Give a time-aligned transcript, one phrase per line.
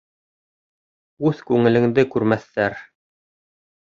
[1.29, 2.81] Үҙ күңелеңде күрмәҫтәр.